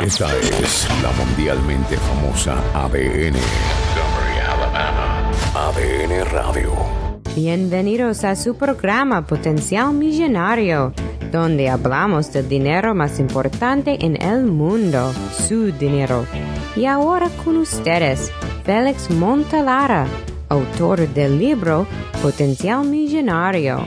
[0.00, 3.34] Esta es la mundialmente famosa ADN.
[3.34, 5.30] Montgomery, Alabama.
[5.54, 6.72] ADN Radio.
[7.36, 10.92] Bienvenidos a su programa Potencial Millonario,
[11.30, 15.12] donde hablamos del dinero más importante en el mundo,
[15.46, 16.26] su dinero.
[16.74, 18.32] Y ahora con ustedes,
[18.64, 20.06] Félix Montalara,
[20.48, 21.86] autor del libro
[22.22, 23.84] Potencial Millonario.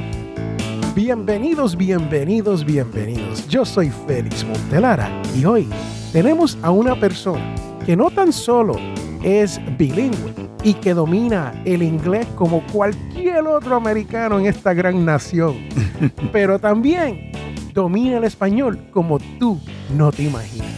[0.96, 3.50] Bienvenidos, bienvenidos, bienvenidos.
[3.50, 5.68] Yo soy Félix Montelara y hoy
[6.16, 7.43] tenemos a una persona
[7.86, 8.77] que no tan solo
[9.21, 15.57] es bilingüe y que domina el inglés como cualquier otro americano en esta gran nación,
[16.31, 17.34] pero también
[17.73, 19.59] domina el español como tú
[19.98, 20.70] no te imaginas.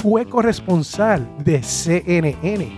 [0.00, 2.68] Fue corresponsal de CNN,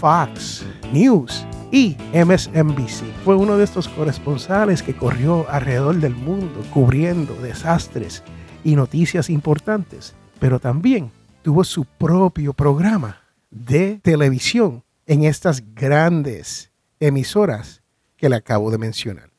[0.00, 3.02] Fox News y MSNBC.
[3.24, 8.22] Fue uno de estos corresponsales que corrió alrededor del mundo cubriendo desastres
[8.62, 11.10] y noticias importantes, pero también
[11.42, 16.70] tuvo su propio programa de televisión en estas grandes
[17.00, 17.82] emisoras
[18.16, 19.30] que le acabo de mencionar.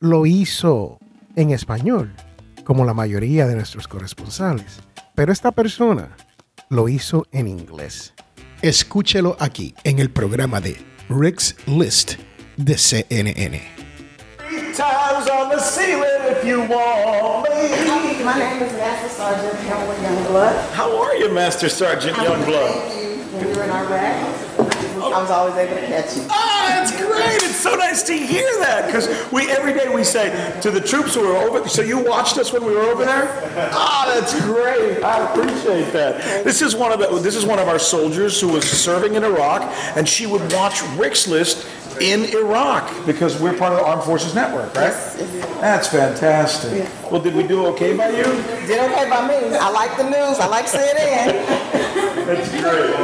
[0.00, 0.98] Lo hizo
[1.36, 2.14] en español,
[2.64, 4.80] como la mayoría de nuestros corresponsales,
[5.14, 6.16] pero esta persona
[6.68, 8.14] lo hizo en inglés.
[8.62, 10.76] Escúchelo aquí en el programa de
[11.08, 12.14] Rick's List
[12.56, 13.79] de CNN.
[14.80, 18.24] Times on the ceiling if you want me.
[18.24, 20.70] My name is Master Sergeant Helen Youngblood.
[20.72, 22.80] How are you, Master Sergeant Youngblood?
[22.80, 23.10] Thank you.
[23.36, 24.40] When we were in Iraq,
[25.12, 26.24] I was always able to catch you.
[26.30, 27.42] Ah, that's great.
[27.42, 30.30] It's so nice to hear that because we every day we say
[30.62, 31.68] to the troops who are over.
[31.68, 33.28] So you watched us when we were over there?
[33.72, 35.02] Ah, that's great.
[35.02, 36.44] I appreciate that.
[36.44, 39.24] This is one of the, this is one of our soldiers who was serving in
[39.24, 39.62] Iraq,
[39.96, 41.66] and she would watch Rick's List
[42.00, 44.92] in Iraq because we're part of the Armed Forces Network, right?
[44.92, 45.60] Yes, yes.
[45.60, 46.88] That's fantastic.
[47.10, 48.24] Well, did we do okay by you?
[48.66, 49.56] Did okay by me.
[49.56, 50.38] I like the news.
[50.38, 51.26] I like CNN.
[52.26, 52.94] That's great.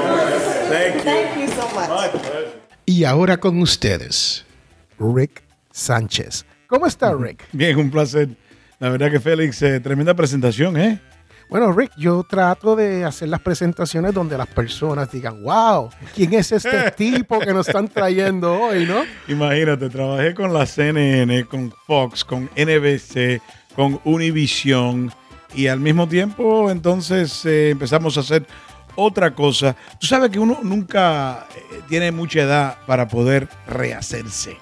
[0.71, 1.01] Thank you.
[1.03, 1.89] Thank you so much.
[1.89, 2.53] My pleasure.
[2.87, 4.45] Y ahora con ustedes,
[4.99, 5.43] Rick
[5.73, 6.45] Sánchez.
[6.69, 7.45] ¿Cómo está Rick?
[7.53, 8.29] Bien, un placer.
[8.79, 11.01] La verdad que Félix, eh, tremenda presentación, ¿eh?
[11.49, 16.51] Bueno, Rick, yo trato de hacer las presentaciones donde las personas digan, wow, ¿quién es
[16.51, 19.05] este tipo que nos están trayendo hoy, no?
[19.29, 23.41] Imagínate, trabajé con la CNN, con Fox, con NBC,
[23.77, 25.13] con Univision
[25.55, 28.45] y al mismo tiempo entonces eh, empezamos a hacer
[28.97, 29.77] otra cosa.
[30.01, 34.57] Tú sabes que uno nunca eh, tiene mucha edad para poder rehacerse.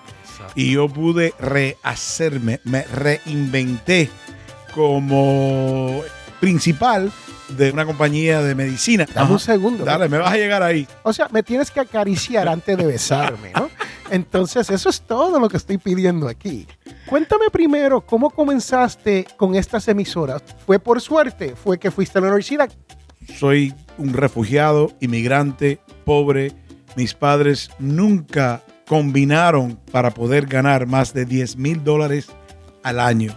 [0.54, 4.10] Y yo pude rehacerme, me reinventé
[4.74, 6.02] como
[6.44, 7.10] principal
[7.48, 9.06] de una compañía de medicina.
[9.14, 9.84] Dame un segundo.
[9.84, 10.86] Dale, me vas a llegar ahí.
[11.02, 13.70] O sea, me tienes que acariciar antes de besarme, ¿no?
[14.10, 16.66] Entonces, eso es todo lo que estoy pidiendo aquí.
[17.06, 20.42] Cuéntame primero, ¿cómo comenzaste con estas emisoras?
[20.66, 21.54] ¿Fue por suerte?
[21.56, 22.70] ¿Fue que fuiste a la universidad?
[23.38, 26.52] soy un refugiado, inmigrante, pobre.
[26.94, 32.26] Mis padres nunca combinaron para poder ganar más de 10 mil dólares
[32.82, 33.34] al año.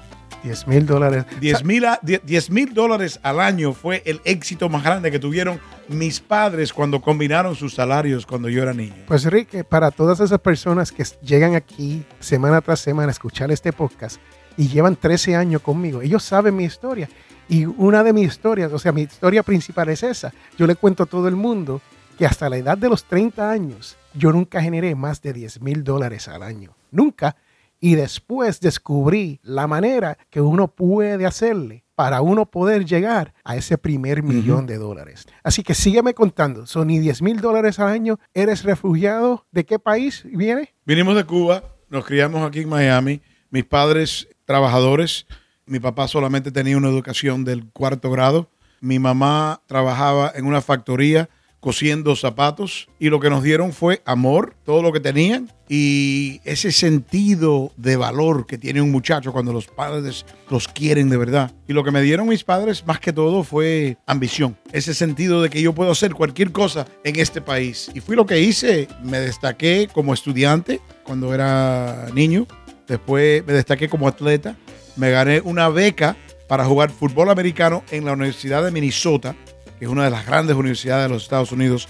[0.48, 1.26] 10 mil dólares.
[1.40, 5.60] 10 mil a- 10 mil dólares al año fue el éxito más grande que tuvieron
[5.90, 8.96] mis padres cuando combinaron sus salarios cuando yo era niño.
[9.08, 13.74] Pues Rick, para todas esas personas que llegan aquí semana tras semana a escuchar este
[13.74, 14.18] podcast
[14.58, 17.10] y llevan 13 años conmigo, ellos saben mi historia.
[17.50, 20.34] Y una de mis historias, o sea, mi historia principal es esa.
[20.58, 21.82] Yo le cuento a todo el mundo
[22.18, 25.84] que hasta la edad de los 30 años yo nunca generé más de 10 mil
[25.84, 26.76] dólares al año.
[26.92, 27.36] Nunca.
[27.80, 33.78] Y después descubrí la manera que uno puede hacerle para uno poder llegar a ese
[33.78, 35.26] primer millón de dólares.
[35.44, 36.68] Así que sígueme contando.
[36.68, 38.20] Son ni 10 mil dólares al año.
[38.36, 39.48] ¿Eres refugiado?
[39.52, 40.76] ¿De qué país viene?
[40.86, 43.22] Vinimos de Cuba, nos criamos aquí en Miami.
[43.50, 45.26] Mis padres trabajadores.
[45.66, 48.50] Mi papá solamente tenía una educación del cuarto grado.
[48.80, 51.30] Mi mamá trabajaba en una factoría
[51.68, 56.72] cosiendo zapatos y lo que nos dieron fue amor, todo lo que tenían y ese
[56.72, 61.52] sentido de valor que tiene un muchacho cuando los padres los quieren de verdad.
[61.68, 65.50] Y lo que me dieron mis padres más que todo fue ambición, ese sentido de
[65.50, 67.92] que yo puedo hacer cualquier cosa en este país.
[67.94, 72.48] Y fui lo que hice, me destaqué como estudiante cuando era niño,
[72.88, 74.56] después me destaqué como atleta,
[74.96, 76.16] me gané una beca
[76.48, 79.36] para jugar fútbol americano en la Universidad de Minnesota,
[79.80, 81.88] que es una de las grandes universidades de los Estados Unidos.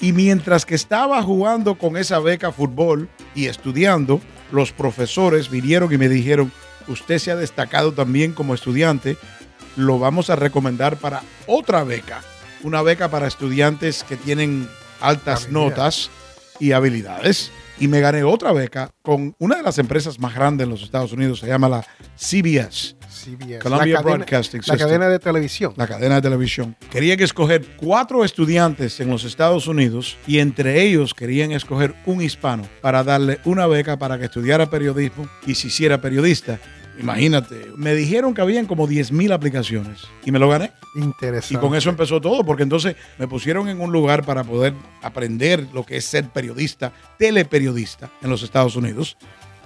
[0.00, 5.98] Y mientras que estaba jugando con esa beca fútbol y estudiando, los profesores vinieron y
[5.98, 6.52] me dijeron,
[6.88, 9.16] usted se ha destacado también como estudiante,
[9.76, 12.22] lo vamos a recomendar para otra beca,
[12.62, 14.68] una beca para estudiantes que tienen
[15.00, 16.10] altas notas
[16.58, 17.50] y habilidades.
[17.78, 21.12] Y me gané otra beca con una de las empresas más grandes en los Estados
[21.12, 23.58] Unidos, se llama la CBS, CBS.
[23.58, 25.74] Columbia la cadena, Broadcasting La cadena de televisión.
[25.76, 26.76] la cadena de televisión.
[26.90, 32.68] Querían escoger cuatro estudiantes en los Estados Unidos y entre ellos querían escoger un hispano
[32.80, 36.58] para darle una beca para que estudiara periodismo y se hiciera periodista.
[36.98, 40.72] Imagínate, me dijeron que habían como 10 mil aplicaciones y me lo gané.
[40.94, 41.54] Interesante.
[41.54, 45.66] Y con eso empezó todo, porque entonces me pusieron en un lugar para poder aprender
[45.72, 49.16] lo que es ser periodista, teleperiodista en los Estados Unidos.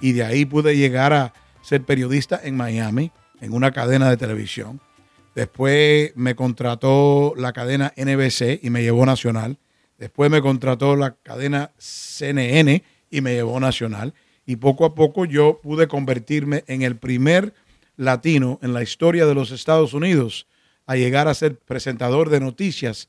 [0.00, 1.32] Y de ahí pude llegar a
[1.62, 3.10] ser periodista en Miami,
[3.44, 4.80] en una cadena de televisión.
[5.34, 9.58] Después me contrató la cadena NBC y me llevó nacional.
[9.98, 14.14] Después me contrató la cadena CNN y me llevó nacional.
[14.46, 17.52] Y poco a poco yo pude convertirme en el primer
[17.96, 20.46] latino en la historia de los Estados Unidos
[20.86, 23.08] a llegar a ser presentador de noticias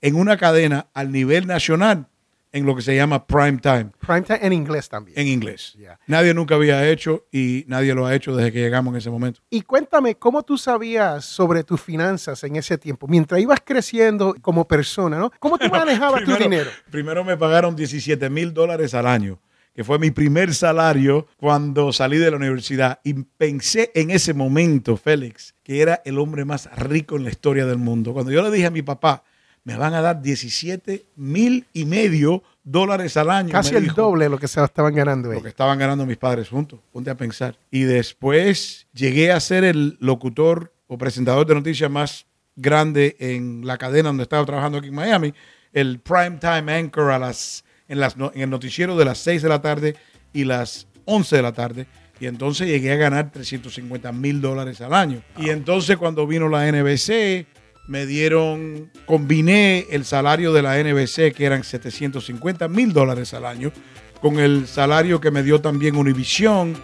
[0.00, 2.08] en una cadena al nivel nacional
[2.52, 5.18] en lo que se llama prime time Primetime en inglés también.
[5.18, 5.74] en inglés.
[5.78, 5.98] Yeah.
[6.06, 9.40] Nadie nunca había hecho y nadie lo ha hecho desde que llegamos en ese momento.
[9.50, 13.06] Y cuéntame, ¿cómo tú sabías sobre tus finanzas en ese tiempo?
[13.06, 15.30] Mientras ibas creciendo como persona, ¿no?
[15.38, 16.70] ¿Cómo tú manejabas tu dinero?
[16.90, 19.40] Primero me pagaron 17 mil dólares al año,
[19.74, 23.00] que fue mi primer salario cuando salí de la universidad.
[23.04, 27.66] Y pensé en ese momento, Félix, que era el hombre más rico en la historia
[27.66, 28.12] del mundo.
[28.12, 29.22] Cuando yo le dije a mi papá,
[29.64, 33.50] me van a dar 17 mil y medio dólares al año.
[33.50, 35.42] Casi el dijo, doble de lo que se estaban ganando lo ellos.
[35.42, 36.80] que estaban ganando mis padres juntos.
[36.92, 37.56] Ponte a pensar.
[37.70, 42.26] Y después llegué a ser el locutor o presentador de noticias más
[42.56, 45.34] grande en la cadena donde estaba trabajando aquí en Miami,
[45.72, 49.48] el prime time anchor a las, en, las, en el noticiero de las 6 de
[49.48, 49.96] la tarde
[50.32, 51.86] y las 11 de la tarde.
[52.20, 55.22] Y entonces llegué a ganar 350 mil dólares al año.
[55.36, 57.46] Y entonces cuando vino la NBC,
[57.88, 63.72] me dieron, combiné el salario de la NBC, que eran 750 mil dólares al año,
[64.20, 66.76] con el salario que me dio también Univision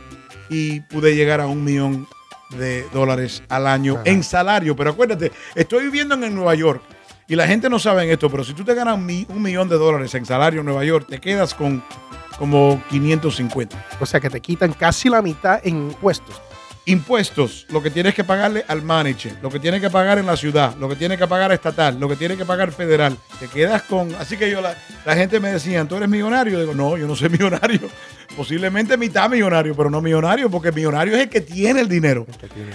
[0.49, 2.09] y pude llegar a un millón
[2.59, 4.03] de dólares al año Ajá.
[4.07, 4.75] en salario.
[4.75, 6.83] Pero acuérdate, estoy viviendo en Nueva York
[7.29, 9.77] y la gente no sabe en esto, pero si tú te ganas un millón de
[9.77, 11.83] dólares en salario en Nueva York, te quedas con
[12.39, 13.87] como 550.
[14.01, 16.41] O sea que te quitan casi la mitad en impuestos.
[16.87, 20.37] Impuestos, lo que tienes que pagarle al manager, lo que tienes que pagar en la
[20.37, 23.17] ciudad, lo que tienes que pagar estatal, lo que tienes que pagar federal.
[23.41, 24.15] Te quedas con.
[24.17, 24.77] Así que yo, la,
[25.07, 26.61] la gente me decía, ¿tú eres millonario?
[26.61, 27.81] Digo, no, yo no soy millonario.
[28.37, 32.27] Posiblemente mitad millonario, pero no millonario, porque millonario es el que tiene el dinero.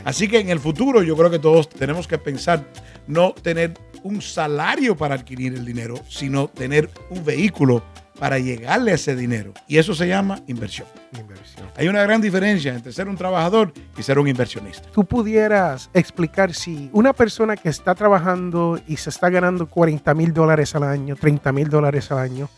[0.05, 2.65] Así que en el futuro yo creo que todos tenemos que pensar
[3.05, 7.83] no tener un salario para adquirir el dinero, sino tener un vehículo
[8.19, 9.53] para llegarle a ese dinero.
[9.67, 10.87] Y eso se llama inversión.
[11.17, 11.67] Inversión.
[11.77, 14.89] Hay una gran diferencia entre ser un trabajador y ser un inversionista.
[14.91, 20.33] Tú pudieras explicar si una persona que está trabajando y se está ganando 40 mil
[20.33, 22.49] dólares al año, 30 mil dólares al año,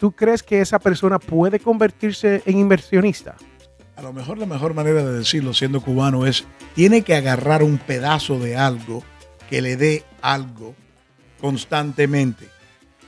[0.00, 3.36] ¿tú crees que esa persona puede convertirse en inversionista?
[3.96, 7.78] A lo mejor la mejor manera de decirlo siendo cubano es, tiene que agarrar un
[7.78, 9.04] pedazo de algo
[9.48, 10.74] que le dé algo
[11.40, 12.48] constantemente.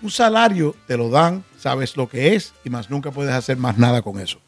[0.07, 3.77] Un salario te lo dan, sabes lo que es y más nunca puedes hacer más
[3.77, 4.39] nada con eso.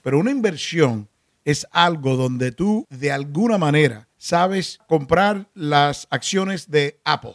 [0.00, 1.08] Pero una inversión
[1.44, 7.34] es algo donde tú de alguna manera sabes comprar las acciones de Apple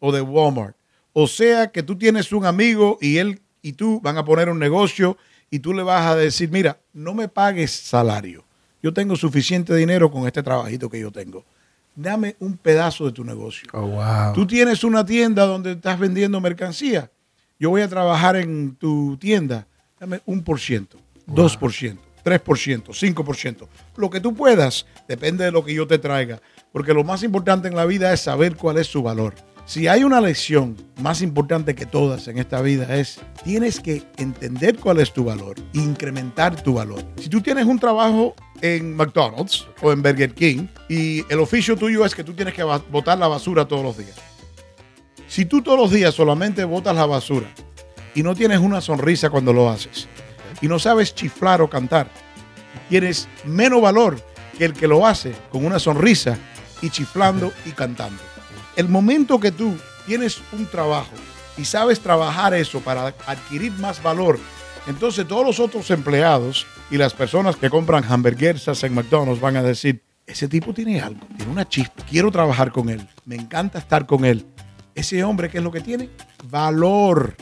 [0.00, 0.74] o de Walmart.
[1.12, 4.58] O sea que tú tienes un amigo y él y tú van a poner un
[4.58, 5.16] negocio
[5.50, 8.44] y tú le vas a decir, mira, no me pagues salario.
[8.82, 11.44] Yo tengo suficiente dinero con este trabajito que yo tengo.
[11.94, 13.68] Dame un pedazo de tu negocio.
[13.72, 14.32] Oh, wow.
[14.34, 17.08] Tú tienes una tienda donde estás vendiendo mercancía.
[17.60, 19.66] Yo voy a trabajar en tu tienda.
[20.00, 23.68] Dame un por ciento, dos por ciento, tres por ciento, cinco por ciento.
[23.98, 26.40] Lo que tú puedas, depende de lo que yo te traiga.
[26.72, 29.34] Porque lo más importante en la vida es saber cuál es su valor.
[29.66, 34.78] Si hay una lección más importante que todas en esta vida es, tienes que entender
[34.78, 37.04] cuál es tu valor incrementar tu valor.
[37.18, 42.06] Si tú tienes un trabajo en McDonald's o en Burger King y el oficio tuyo
[42.06, 44.29] es que tú tienes que botar la basura todos los días.
[45.30, 47.46] Si tú todos los días solamente botas la basura
[48.16, 50.08] y no tienes una sonrisa cuando lo haces
[50.60, 52.10] y no sabes chiflar o cantar,
[52.88, 54.20] tienes menos valor
[54.58, 56.36] que el que lo hace con una sonrisa
[56.82, 58.20] y chiflando y cantando.
[58.74, 61.12] El momento que tú tienes un trabajo
[61.56, 64.36] y sabes trabajar eso para adquirir más valor,
[64.88, 69.62] entonces todos los otros empleados y las personas que compran hamburguesas en McDonald's van a
[69.62, 74.06] decir, ese tipo tiene algo, tiene una chispa, quiero trabajar con él, me encanta estar
[74.06, 74.44] con él.
[75.00, 76.10] Ese hombre, ¿qué es lo que tiene?
[76.50, 77.34] Valor.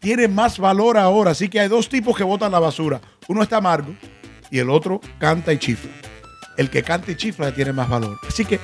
[0.00, 1.30] Tiene más valor ahora.
[1.30, 3.00] Así que hay dos tipos que botan la basura.
[3.26, 3.94] Uno está amargo
[4.50, 5.90] y el otro canta y chifla.
[6.58, 8.18] El que canta y chifla tiene más valor.
[8.28, 8.60] Así que,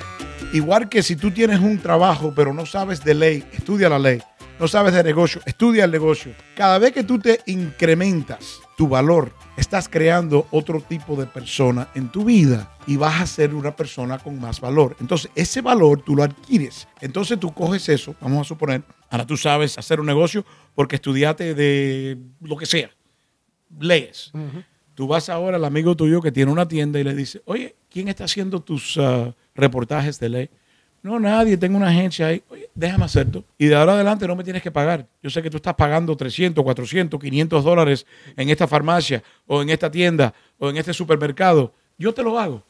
[0.53, 4.21] igual que si tú tienes un trabajo pero no sabes de ley, estudia la ley.
[4.61, 6.35] No sabes de negocio, estudia el negocio.
[6.55, 12.09] Cada vez que tú te incrementas tu valor, estás creando otro tipo de persona en
[12.09, 14.95] tu vida y vas a ser una persona con más valor.
[14.99, 16.87] Entonces, ese valor tú lo adquieres.
[17.01, 21.55] Entonces, tú coges eso, vamos a suponer, ahora tú sabes hacer un negocio porque estudiaste
[21.55, 22.91] de lo que sea,
[23.79, 24.31] lees.
[24.93, 28.09] Tú vas ahora al amigo tuyo que tiene una tienda y le dices, oye, ¿quién
[28.09, 30.49] está haciendo tus uh, reportajes de ley?
[31.03, 32.43] No, nadie, tengo una agencia ahí.
[32.49, 33.43] Oye, déjame hacerlo.
[33.57, 35.07] Y de ahora adelante no me tienes que pagar.
[35.23, 38.05] Yo sé que tú estás pagando 300, 400, 500 dólares
[38.37, 41.73] en esta farmacia o en esta tienda o en este supermercado.
[41.97, 42.61] Yo te lo hago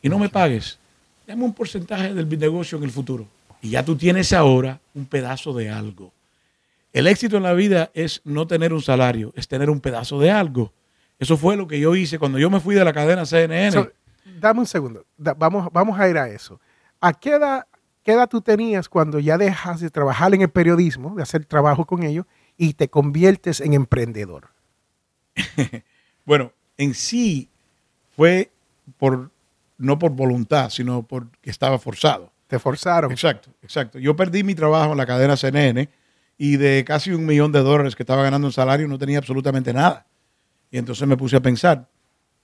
[0.00, 0.78] y no me pagues.
[1.26, 3.26] Dame un porcentaje del negocio en el futuro.
[3.60, 6.12] Y ya tú tienes ahora un pedazo de algo.
[6.92, 10.30] El éxito en la vida es no tener un salario, es tener un pedazo de
[10.30, 10.72] algo.
[11.18, 13.90] Eso fue lo que yo hice cuando yo me fui de la cadena CNN.
[14.38, 15.04] Dame un segundo.
[15.16, 16.60] Vamos, vamos a ir a eso.
[17.00, 17.66] ¿A qué edad,
[18.04, 21.86] qué edad tú tenías cuando ya dejas de trabajar en el periodismo, de hacer trabajo
[21.86, 24.50] con ellos, y te conviertes en emprendedor?
[26.26, 27.50] Bueno, en sí
[28.16, 28.50] fue
[28.96, 29.30] por
[29.76, 32.32] no por voluntad, sino porque estaba forzado.
[32.46, 33.10] Te forzaron.
[33.12, 33.98] Exacto, exacto.
[33.98, 35.88] Yo perdí mi trabajo en la cadena CNN
[36.38, 39.72] y de casi un millón de dólares que estaba ganando en salario no tenía absolutamente
[39.72, 40.06] nada.
[40.70, 41.88] Y entonces me puse a pensar,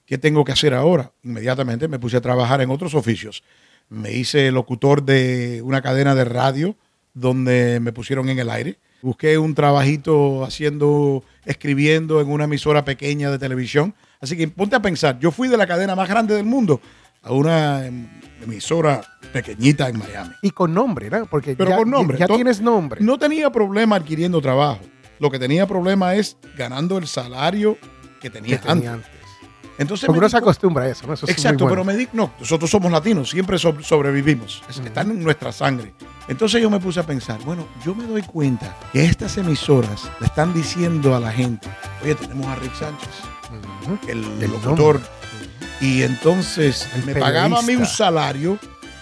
[0.06, 1.12] ¿qué tengo que hacer ahora?
[1.22, 3.42] Inmediatamente me puse a trabajar en otros oficios.
[3.90, 6.76] Me hice locutor de una cadena de radio
[7.12, 8.78] donde me pusieron en el aire.
[9.02, 13.94] Busqué un trabajito haciendo, escribiendo en una emisora pequeña de televisión.
[14.20, 16.80] Así que ponte a pensar, yo fui de la cadena más grande del mundo
[17.22, 18.06] a una em,
[18.42, 19.00] emisora
[19.32, 20.34] pequeñita en Miami.
[20.42, 21.26] Y con nombre, ¿no?
[21.26, 22.18] Porque Pero ya, con nombre.
[22.18, 23.00] ya To- tienes nombre.
[23.02, 24.80] No tenía problema adquiriendo trabajo.
[25.18, 27.76] Lo que tenía problema es ganando el salario
[28.20, 29.08] que que tenía tenía antes.
[29.08, 29.10] antes.
[29.80, 31.14] Entonces Porque uno se acostumbra a eso, ¿no?
[31.14, 31.84] Eso es Exacto, pero bueno.
[31.84, 35.94] me di, no, nosotros somos latinos, siempre so- sobrevivimos, Es- están en nuestra sangre.
[36.28, 40.26] Entonces yo me puse a pensar, bueno, yo me doy cuenta que estas emisoras le
[40.26, 41.66] están diciendo a la gente,
[42.02, 43.08] oye, tenemos a Rick Sánchez,
[44.06, 45.00] el, El locutor,
[45.80, 47.96] y entonces El me pagaba a mí un periodista.
[47.96, 48.58] salario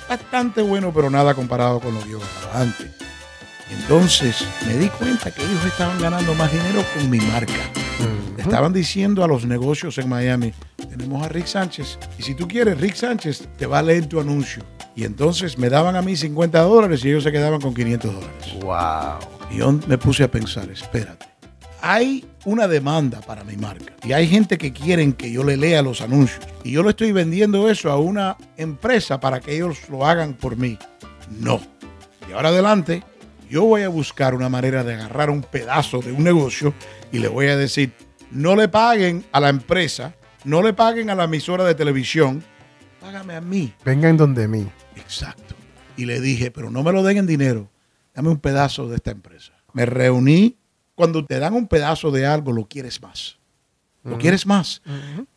[0.08, 2.87] bastante bueno, pero nada comparado con lo que yo ganaba antes.
[3.80, 7.52] Entonces me di cuenta que ellos estaban ganando más dinero con mi marca.
[8.36, 10.52] Estaban diciendo a los negocios en Miami,
[10.88, 14.20] tenemos a Rick Sánchez y si tú quieres, Rick Sánchez te va a leer tu
[14.20, 14.62] anuncio.
[14.94, 18.54] Y entonces me daban a mí 50 dólares y ellos se quedaban con 500 dólares.
[18.62, 19.18] Wow.
[19.50, 21.26] Y yo me puse a pensar, espérate,
[21.80, 25.82] hay una demanda para mi marca y hay gente que quieren que yo le lea
[25.82, 30.06] los anuncios y yo le estoy vendiendo eso a una empresa para que ellos lo
[30.06, 30.78] hagan por mí.
[31.30, 31.60] No.
[32.28, 33.02] Y ahora adelante,
[33.48, 36.74] yo voy a buscar una manera de agarrar un pedazo de un negocio
[37.12, 37.92] y le voy a decir,
[38.30, 42.42] no le paguen a la empresa, no le paguen a la emisora de televisión,
[43.00, 43.72] págame a mí.
[43.84, 44.66] Vengan donde mí.
[44.96, 45.54] Exacto.
[45.96, 47.70] Y le dije, pero no me lo den en dinero,
[48.14, 49.52] dame un pedazo de esta empresa.
[49.72, 50.56] Me reuní.
[50.94, 53.38] Cuando te dan un pedazo de algo, lo quieres más.
[54.02, 54.82] Lo quieres más.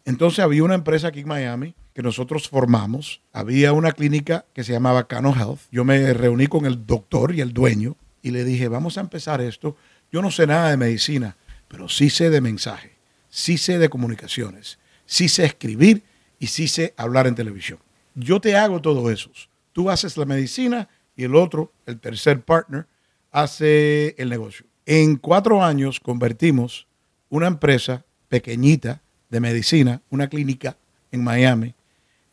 [0.05, 3.21] Entonces había una empresa aquí en Miami que nosotros formamos.
[3.33, 5.59] Había una clínica que se llamaba Cano Health.
[5.71, 9.41] Yo me reuní con el doctor y el dueño y le dije, vamos a empezar
[9.41, 9.75] esto.
[10.11, 11.35] Yo no sé nada de medicina,
[11.71, 12.91] pero sí sé de mensaje,
[13.29, 16.03] sí sé de comunicaciones, sí sé escribir
[16.37, 17.79] y sí sé hablar en televisión.
[18.13, 19.31] Yo te hago todo eso.
[19.71, 22.87] Tú haces la medicina y el otro, el tercer partner,
[23.31, 24.65] hace el negocio.
[24.85, 26.87] En cuatro años convertimos
[27.29, 30.75] una empresa pequeñita de medicina, una clínica
[31.09, 31.73] en Miami,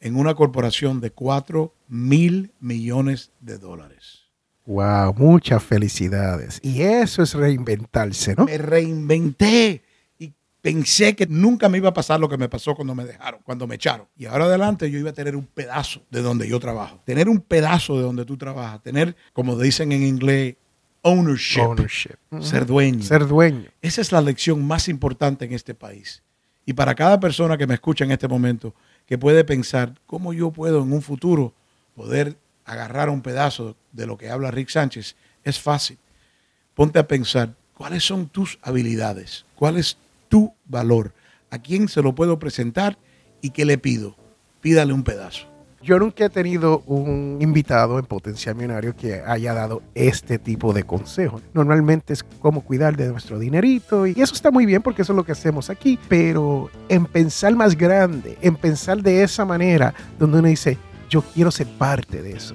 [0.00, 4.17] en una corporación de 4 mil millones de dólares.
[4.68, 6.60] Wow, muchas felicidades.
[6.62, 8.44] Y eso es reinventarse, ¿no?
[8.44, 9.82] Me reinventé
[10.18, 13.40] y pensé que nunca me iba a pasar lo que me pasó cuando me dejaron,
[13.44, 14.06] cuando me echaron.
[14.18, 17.00] Y ahora adelante yo iba a tener un pedazo de donde yo trabajo.
[17.06, 18.82] Tener un pedazo de donde tú trabajas.
[18.82, 20.56] Tener, como dicen en inglés,
[21.00, 21.62] ownership.
[21.62, 22.16] Ownership.
[22.42, 23.02] Ser dueño.
[23.02, 23.70] Ser dueño.
[23.80, 26.22] Esa es la lección más importante en este país.
[26.66, 28.74] Y para cada persona que me escucha en este momento,
[29.06, 31.54] que puede pensar cómo yo puedo en un futuro
[31.94, 32.36] poder
[32.68, 35.98] agarrar un pedazo de lo que habla Rick Sánchez, es fácil.
[36.74, 39.96] Ponte a pensar cuáles son tus habilidades, cuál es
[40.28, 41.12] tu valor,
[41.50, 42.98] a quién se lo puedo presentar
[43.40, 44.14] y qué le pido.
[44.60, 45.46] Pídale un pedazo.
[45.80, 50.82] Yo nunca he tenido un invitado en Potencial Millonario que haya dado este tipo de
[50.82, 51.40] consejo.
[51.54, 55.16] Normalmente es cómo cuidar de nuestro dinerito y eso está muy bien porque eso es
[55.16, 60.40] lo que hacemos aquí, pero en pensar más grande, en pensar de esa manera, donde
[60.40, 62.54] uno dice, yo quiero ser parte de eso,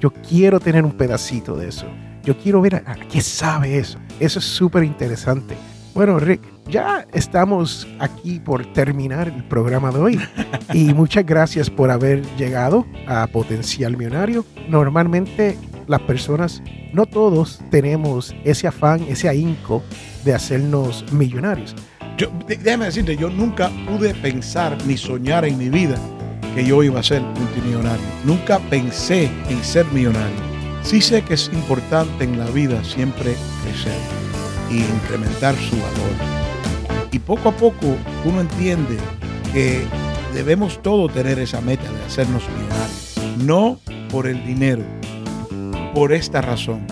[0.00, 1.86] yo quiero tener un pedacito de eso,
[2.24, 3.98] yo quiero ver a, a qué sabe eso.
[4.20, 5.56] Eso es súper interesante.
[5.94, 10.20] Bueno, Rick, ya estamos aquí por terminar el programa de hoy
[10.74, 14.44] y muchas gracias por haber llegado a Potencial Millonario.
[14.68, 15.56] Normalmente
[15.88, 16.62] las personas,
[16.92, 19.82] no todos tenemos ese afán, ese ahínco
[20.24, 21.74] de hacernos millonarios.
[22.18, 25.96] Yo, dé- déjame decirte, yo nunca pude pensar ni soñar en mi vida
[26.54, 28.04] que yo iba a ser multimillonario.
[28.24, 30.36] Nunca pensé en ser millonario.
[30.82, 33.98] Sí sé que es importante en la vida siempre crecer
[34.70, 37.08] y incrementar su valor.
[37.10, 38.96] Y poco a poco uno entiende
[39.52, 39.84] que
[40.34, 43.14] debemos todos tener esa meta de hacernos millonarios.
[43.38, 43.78] No
[44.10, 44.82] por el dinero,
[45.94, 46.86] por esta razón,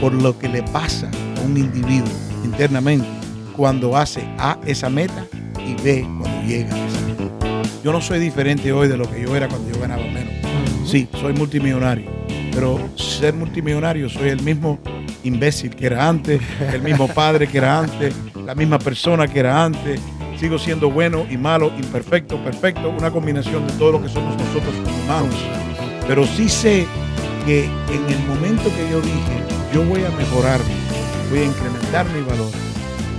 [0.00, 2.12] por lo que le pasa a un individuo
[2.44, 3.06] internamente
[3.56, 5.26] cuando hace A esa meta
[5.66, 6.95] y B cuando llega a esa.
[7.86, 10.34] Yo no soy diferente hoy de lo que yo era cuando yo ganaba menos.
[10.84, 12.10] Sí, soy multimillonario,
[12.52, 14.80] pero ser multimillonario soy el mismo
[15.22, 16.40] imbécil que era antes,
[16.72, 18.12] el mismo padre que era antes,
[18.44, 20.00] la misma persona que era antes.
[20.36, 24.74] Sigo siendo bueno y malo, imperfecto, perfecto, una combinación de todo lo que somos nosotros
[24.82, 25.36] como humanos.
[26.08, 26.88] Pero sí sé
[27.44, 30.74] que en el momento que yo dije, yo voy a mejorarme,
[31.30, 32.50] voy a incrementar mi valor,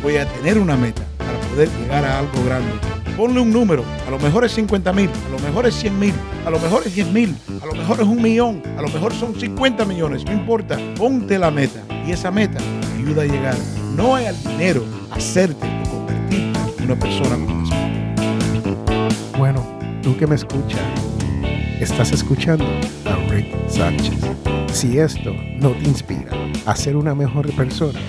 [0.03, 2.96] voy a tener una meta para poder llegar a algo grande.
[3.17, 6.13] Ponle un número, a lo mejor es 50 mil, a lo mejor es 100 mil,
[6.45, 9.11] a lo mejor es 10 mil, a lo mejor es un millón, a lo mejor
[9.11, 13.55] son 50 millones, no importa, ponte la meta y esa meta te ayuda a llegar,
[13.95, 17.69] no al dinero, hacerte o convertirte en una persona con más.
[19.35, 19.65] Bueno,
[20.03, 20.79] tú que me escuchas,
[21.79, 22.65] estás escuchando
[23.05, 24.13] a Rick Sánchez.
[24.71, 26.29] Si esto no te inspira
[26.67, 27.99] a ser una mejor persona,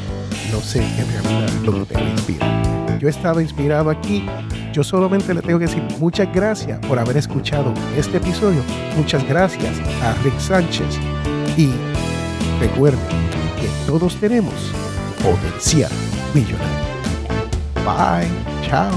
[0.53, 2.99] no sé en realidad lo que te inspira.
[2.99, 4.27] Yo he estado inspirado aquí.
[4.73, 8.63] Yo solamente le tengo que decir muchas gracias por haber escuchado este episodio.
[8.97, 10.99] Muchas gracias a Rick Sánchez.
[11.57, 11.71] Y
[12.61, 13.01] recuerden
[13.61, 14.55] que todos tenemos
[15.23, 15.91] potencial
[16.35, 16.89] millonario.
[17.85, 18.29] Bye.
[18.69, 18.93] Chao.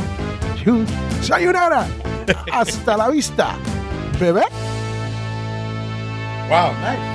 [0.61, 0.89] Chus.
[1.21, 1.87] Sayonara.
[2.53, 3.55] Hasta la vista.
[4.19, 4.43] Bebé.
[6.49, 7.10] Wow, nice.